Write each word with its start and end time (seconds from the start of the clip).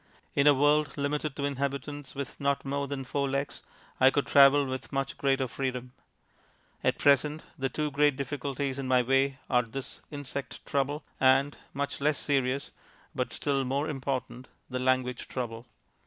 In 0.33 0.47
a 0.47 0.53
world 0.55 0.97
limited 0.97 1.35
to 1.35 1.45
inhabitants 1.45 2.15
with 2.15 2.39
not 2.39 2.65
more 2.65 2.87
than 2.87 3.03
four 3.03 3.29
legs 3.29 3.61
I 3.99 4.09
could 4.09 4.25
travel 4.25 4.65
with 4.65 4.91
much 4.91 5.15
greater 5.15 5.47
freedom. 5.47 5.93
At 6.83 6.97
present 6.97 7.43
the 7.55 7.69
two 7.69 7.91
great 7.91 8.15
difficulties 8.15 8.79
in 8.79 8.87
my 8.87 9.03
way 9.03 9.37
are 9.47 9.61
this 9.61 10.01
insect 10.09 10.65
trouble, 10.65 11.03
and 11.19 11.55
(much 11.71 12.01
less 12.01 12.17
serious, 12.17 12.71
but 13.13 13.31
still 13.31 13.63
more 13.63 13.87
important) 13.87 14.47
the 14.71 14.79
language 14.79 15.27
trouble. 15.27 15.67